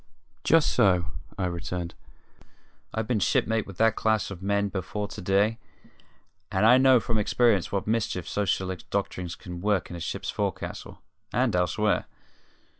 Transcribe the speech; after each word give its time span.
"Just 0.43 0.71
so," 0.73 1.05
I 1.37 1.45
returned. 1.45 1.93
"I've 2.91 3.05
been 3.05 3.19
shipmate 3.19 3.67
with 3.67 3.77
that 3.77 3.95
class 3.95 4.31
of 4.31 4.41
man 4.41 4.69
before 4.69 5.07
to 5.07 5.21
day, 5.21 5.59
and 6.51 6.65
I 6.65 6.79
know 6.79 6.99
from 6.99 7.19
experience 7.19 7.71
what 7.71 7.85
mischief 7.85 8.27
socialistic 8.27 8.89
doctrines 8.89 9.35
can 9.35 9.61
work 9.61 9.91
in 9.91 9.95
a 9.95 9.99
ship's 9.99 10.31
forecastle 10.31 11.03
and 11.31 11.55
elsewhere. 11.55 12.05